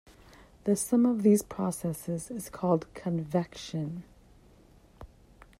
The 0.63 0.75
sum 0.75 1.05
of 1.05 1.21
these 1.21 1.43
processes 1.43 2.31
is 2.31 2.49
called 2.49 2.91
convection. 2.95 4.01